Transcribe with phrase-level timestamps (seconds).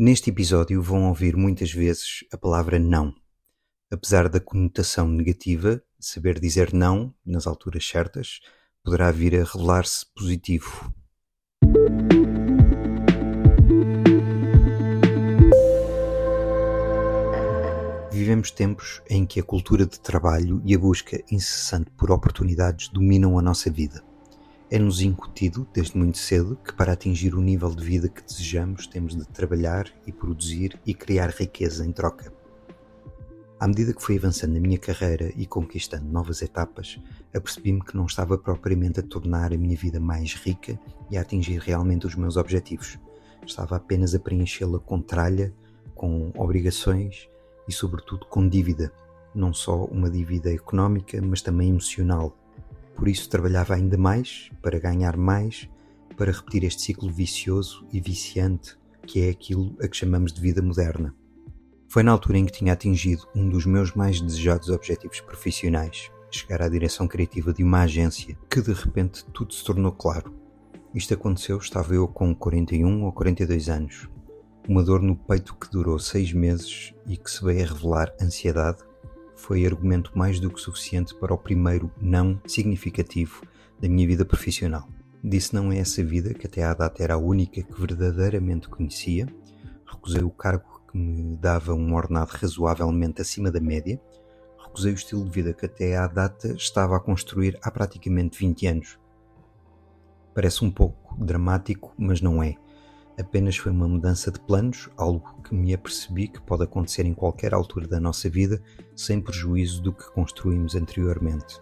[0.00, 3.12] Neste episódio vão ouvir muitas vezes a palavra não.
[3.90, 8.38] Apesar da conotação negativa, saber dizer não nas alturas certas
[8.84, 10.94] poderá vir a revelar-se positivo.
[18.12, 23.36] Vivemos tempos em que a cultura de trabalho e a busca incessante por oportunidades dominam
[23.36, 24.07] a nossa vida.
[24.70, 29.16] É-nos incutido, desde muito cedo, que para atingir o nível de vida que desejamos temos
[29.16, 32.30] de trabalhar e produzir e criar riqueza em troca.
[33.58, 37.00] À medida que fui avançando na minha carreira e conquistando novas etapas,
[37.34, 40.78] apercebi-me que não estava propriamente a tornar a minha vida mais rica
[41.10, 42.98] e a atingir realmente os meus objetivos.
[43.46, 45.50] Estava apenas a preenchê-la com tralha,
[45.94, 47.26] com obrigações
[47.66, 48.92] e, sobretudo, com dívida.
[49.34, 52.36] Não só uma dívida económica, mas também emocional
[52.98, 55.68] por isso trabalhava ainda mais para ganhar mais,
[56.16, 60.60] para repetir este ciclo vicioso e viciante que é aquilo a que chamamos de vida
[60.60, 61.14] moderna.
[61.88, 66.60] Foi na altura em que tinha atingido um dos meus mais desejados objetivos profissionais, chegar
[66.60, 70.34] à direção criativa de uma agência, que de repente tudo se tornou claro.
[70.92, 74.08] Isto aconteceu, estava eu com 41 ou 42 anos.
[74.68, 78.82] Uma dor no peito que durou seis meses e que se veio a revelar ansiedade,
[79.38, 83.42] foi argumento mais do que suficiente para o primeiro não significativo
[83.80, 84.86] da minha vida profissional.
[85.22, 89.26] Disse não a essa vida, que até à data era a única que verdadeiramente conhecia,
[89.86, 94.00] recusei o cargo que me dava um ordenado razoavelmente acima da média,
[94.58, 98.66] recusei o estilo de vida que até à data estava a construir há praticamente 20
[98.66, 98.98] anos.
[100.34, 102.56] Parece um pouco dramático, mas não é.
[103.18, 107.52] Apenas foi uma mudança de planos, algo que me apercebi que pode acontecer em qualquer
[107.52, 108.62] altura da nossa vida,
[108.94, 111.60] sem prejuízo do que construímos anteriormente.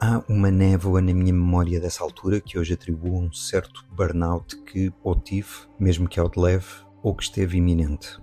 [0.00, 4.56] Há uma névoa na minha memória dessa altura que hoje atribuo a um certo burnout
[4.62, 5.48] que ou tive,
[5.80, 6.66] mesmo que ao de leve,
[7.02, 8.20] ou que esteve iminente.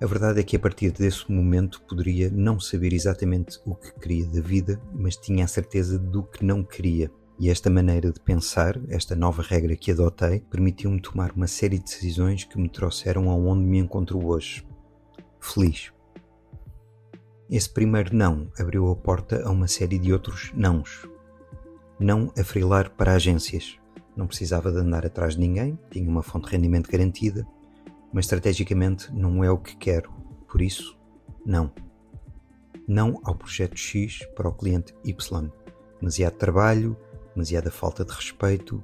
[0.00, 4.26] A verdade é que a partir desse momento poderia não saber exatamente o que queria
[4.26, 8.80] da vida, mas tinha a certeza do que não queria e esta maneira de pensar,
[8.88, 13.64] esta nova regra que adotei, permitiu-me tomar uma série de decisões que me trouxeram aonde
[13.64, 14.66] me encontro hoje.
[15.40, 15.92] Feliz.
[17.48, 21.08] Esse primeiro não abriu a porta a uma série de outros nãos.
[21.98, 23.78] Não a frilar para agências.
[24.16, 27.46] Não precisava de andar atrás de ninguém, tinha uma fonte de rendimento garantida,
[28.12, 30.12] mas estrategicamente não é o que quero.
[30.48, 30.98] Por isso,
[31.46, 31.72] não.
[32.86, 35.50] Não ao projeto X para o cliente Y.
[36.00, 36.96] Demasiado trabalho,
[37.38, 38.82] demasiada falta de respeito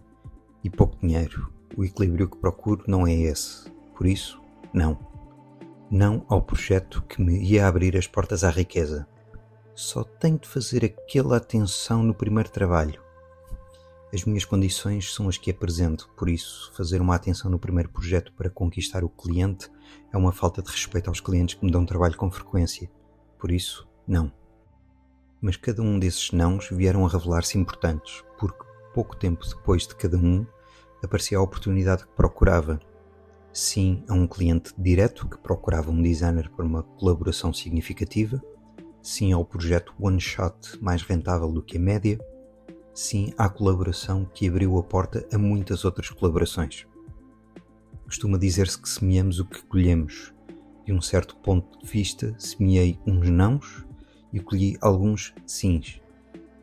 [0.63, 1.53] e pouco dinheiro.
[1.77, 3.69] O equilíbrio que procuro não é esse.
[3.97, 4.41] Por isso,
[4.73, 4.97] não.
[5.91, 9.09] Não ao projeto que me ia abrir as portas à riqueza.
[9.75, 13.03] Só tenho de fazer aquela atenção no primeiro trabalho.
[14.13, 18.33] As minhas condições são as que apresento, por isso, fazer uma atenção no primeiro projeto
[18.35, 19.69] para conquistar o cliente
[20.13, 22.89] é uma falta de respeito aos clientes que me dão trabalho com frequência.
[23.37, 24.31] Por isso, não
[25.45, 28.25] mas cada um desses nãos vieram a revelar-se importantes,
[28.95, 30.47] pouco tempo depois de cada um
[31.03, 32.81] aparecia a oportunidade que procurava.
[33.53, 38.41] Sim a um cliente direto que procurava um designer para uma colaboração significativa,
[39.03, 42.19] sim ao projeto one shot mais rentável do que a média,
[42.95, 46.87] sim à colaboração que abriu a porta a muitas outras colaborações.
[48.05, 50.33] Costuma dizer-se que semeamos o que colhemos.
[50.87, 53.85] De um certo ponto de vista, semeei uns nãos
[54.33, 56.01] e colhi alguns sims.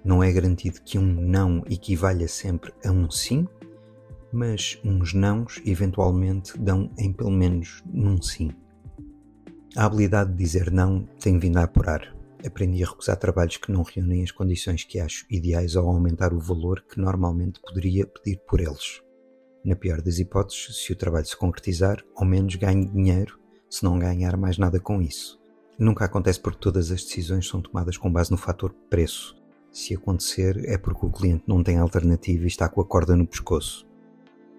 [0.03, 3.47] Não é garantido que um não equivalha sempre a um sim,
[4.34, 8.51] mas uns nãos eventualmente dão em pelo menos num sim.
[9.75, 12.16] A habilidade de dizer não tem vindo a apurar.
[12.45, 16.39] Aprendi a recusar trabalhos que não reúnem as condições que acho ideais ao aumentar o
[16.39, 19.01] valor que normalmente poderia pedir por eles.
[19.63, 23.39] Na pior das hipóteses, se o trabalho se concretizar, ao menos ganho dinheiro,
[23.69, 25.39] se não ganhar mais nada com isso.
[25.78, 29.41] Nunca acontece porque todas as decisões são tomadas com base no fator preço.
[29.71, 33.25] Se acontecer, é porque o cliente não tem alternativa e está com a corda no
[33.25, 33.87] pescoço.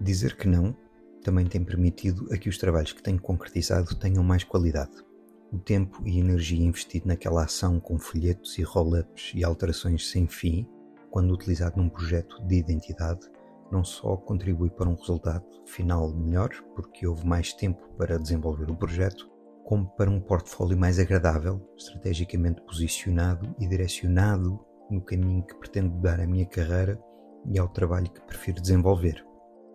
[0.00, 0.74] Dizer que não
[1.22, 5.04] também tem permitido a que os trabalhos que tenho concretizado tenham mais qualidade.
[5.52, 10.66] O tempo e energia investido naquela ação com folhetos e roll-ups e alterações sem fim,
[11.10, 13.30] quando utilizado num projeto de identidade,
[13.70, 18.76] não só contribui para um resultado final melhor, porque houve mais tempo para desenvolver o
[18.76, 19.30] projeto,
[19.62, 24.58] como para um portfólio mais agradável, estrategicamente posicionado e direcionado
[24.92, 27.00] no caminho que pretendo dar à minha carreira
[27.46, 29.24] e ao trabalho que prefiro desenvolver.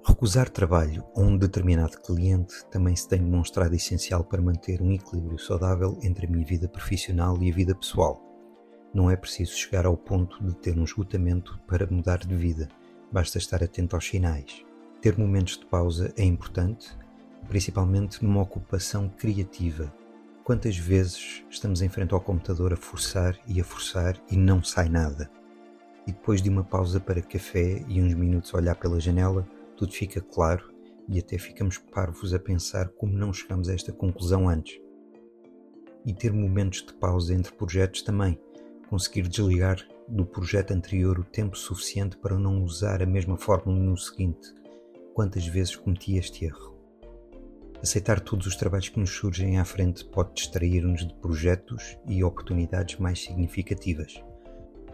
[0.06, 5.38] Recusar trabalho a um determinado cliente também se tem demonstrado essencial para manter um equilíbrio
[5.38, 8.24] saudável entre a minha vida profissional e a vida pessoal.
[8.94, 12.70] Não é preciso chegar ao ponto de ter um esgotamento para mudar de vida,
[13.12, 14.66] basta estar atento aos sinais.
[15.02, 16.98] Ter momentos de pausa é importante,
[17.48, 19.94] principalmente numa ocupação criativa.
[20.48, 24.88] Quantas vezes estamos em frente ao computador a forçar e a forçar e não sai
[24.88, 25.30] nada?
[26.08, 29.46] E depois de uma pausa para café e uns minutos a olhar pela janela,
[29.76, 30.74] tudo fica claro
[31.10, 34.80] e até ficamos parvos a pensar como não chegamos a esta conclusão antes.
[36.06, 38.40] E ter momentos de pausa entre projetos também,
[38.90, 43.98] conseguir desligar do projeto anterior o tempo suficiente para não usar a mesma fórmula no
[43.98, 44.56] seguinte.
[45.14, 46.77] Quantas vezes cometi este erro?
[47.82, 52.98] Aceitar todos os trabalhos que nos surgem à frente pode distrair-nos de projetos e oportunidades
[52.98, 54.24] mais significativas.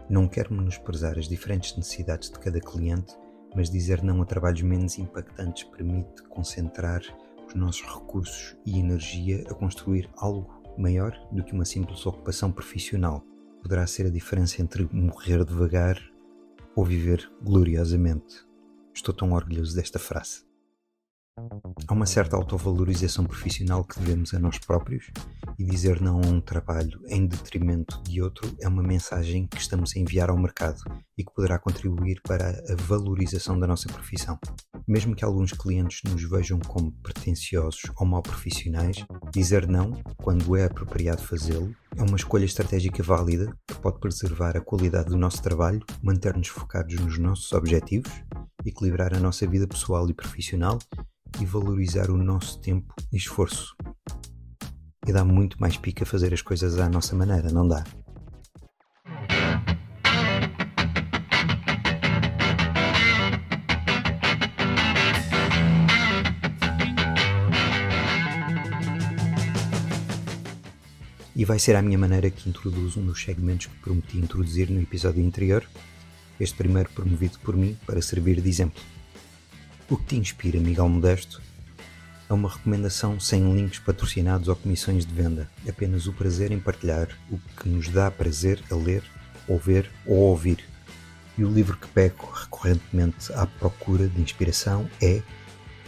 [0.08, 3.14] Não quero menosprezar as diferentes necessidades de cada cliente,
[3.56, 7.00] mas dizer não a trabalhos menos impactantes permite concentrar
[7.46, 13.24] os nossos recursos e energia a construir algo maior do que uma simples ocupação profissional.
[13.62, 15.98] Poderá ser a diferença entre morrer devagar
[16.76, 18.46] ou viver gloriosamente.
[18.92, 20.44] Estou tão orgulhoso desta frase.
[21.86, 25.10] Há uma certa autovalorização profissional que devemos a nós próprios
[25.58, 29.94] e dizer não a um trabalho em detrimento de outro é uma mensagem que estamos
[29.94, 30.80] a enviar ao mercado
[31.18, 34.38] e que poderá contribuir para a valorização da nossa profissão.
[34.86, 40.64] Mesmo que alguns clientes nos vejam como pretensiosos ou mal profissionais, dizer não, quando é
[40.64, 45.84] apropriado fazê-lo, é uma escolha estratégica válida que pode preservar a qualidade do nosso trabalho,
[46.02, 48.12] manter-nos focados nos nossos objetivos,
[48.64, 50.78] equilibrar a nossa vida pessoal e profissional
[51.40, 53.74] e valorizar o nosso tempo e esforço.
[55.06, 57.84] E dá muito mais pica fazer as coisas à nossa maneira, não dá?
[71.36, 74.80] E vai ser à minha maneira que introduzo um dos segmentos que prometi introduzir no
[74.80, 75.68] episódio anterior,
[76.38, 78.80] este primeiro promovido por mim para servir de exemplo.
[79.90, 81.42] O que te inspira, Miguel Modesto?
[82.30, 87.08] É uma recomendação sem links patrocinados ou comissões de venda, apenas o prazer em partilhar
[87.30, 89.02] o que nos dá prazer a ler,
[89.46, 90.64] ou ver ou ouvir.
[91.36, 95.20] E o livro que pego recorrentemente à procura de inspiração é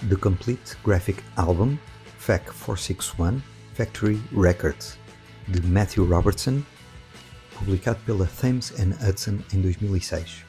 [0.07, 1.79] The Complete Graphic Album
[2.19, 3.41] FAC 461
[3.73, 4.99] Factory Records,
[5.49, 6.63] de Matthew Robertson,
[7.59, 8.75] publicado pela Thames
[9.09, 10.46] Hudson em 2006.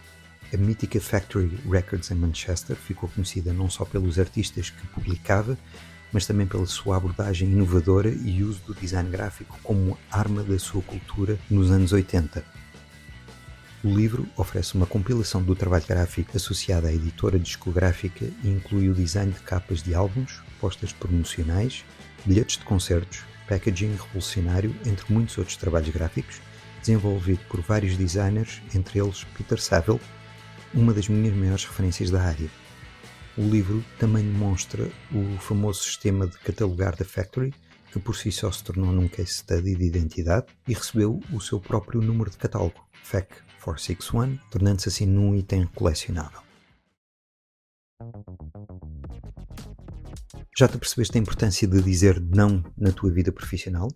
[0.54, 5.58] A mítica Factory Records em Manchester ficou conhecida não só pelos artistas que publicava,
[6.12, 10.82] mas também pela sua abordagem inovadora e uso do design gráfico como arma da sua
[10.82, 12.46] cultura nos anos 80.
[13.84, 18.94] O livro oferece uma compilação do trabalho gráfico associado à editora discográfica e inclui o
[18.94, 21.84] design de capas de álbuns, postas promocionais,
[22.26, 26.42] bilhetes de concertos, packaging revolucionário, entre muitos outros trabalhos gráficos,
[26.80, 30.00] desenvolvido por vários designers, entre eles Peter Saville,
[30.78, 32.50] uma das minhas maiores referências da área.
[33.36, 37.52] O livro também demonstra o famoso sistema de catalogar da Factory,
[37.92, 41.60] que por si só se tornou num case study de identidade e recebeu o seu
[41.60, 43.28] próprio número de catálogo, FAC
[43.64, 46.42] 461, tornando-se assim num item colecionável.
[50.56, 53.88] Já te percebeste a importância de dizer não na tua vida profissional?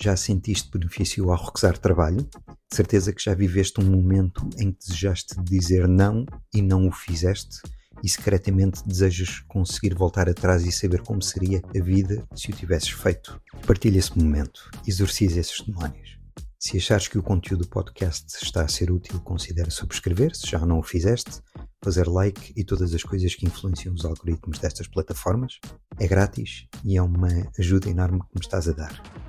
[0.00, 2.28] Já sentiste benefício ao recusar trabalho?
[2.70, 6.92] De certeza que já viveste um momento em que desejaste dizer não e não o
[6.92, 7.60] fizeste?
[8.02, 12.90] E secretamente desejas conseguir voltar atrás e saber como seria a vida se o tivesses
[12.90, 13.40] feito?
[13.66, 16.18] Partilha esse momento, exorciza esses demónios.
[16.58, 20.58] Se achares que o conteúdo do podcast está a ser útil, considera subscrever, se já
[20.66, 21.40] não o fizeste,
[21.82, 25.60] fazer like e todas as coisas que influenciam os algoritmos destas plataformas.
[25.98, 29.25] É grátis e é uma ajuda enorme que me estás a dar.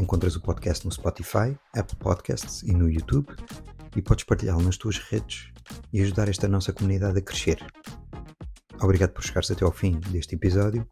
[0.00, 3.28] Encontras o podcast no Spotify, Apple Podcasts e no YouTube
[3.94, 5.52] e podes partilhá-lo nas tuas redes
[5.92, 7.62] e ajudar esta nossa comunidade a crescer.
[8.80, 10.88] Obrigado por chegares até ao fim deste episódio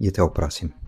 [0.00, 0.87] e até ao próximo.